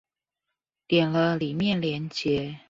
[0.87, 2.57] 點了裡面連結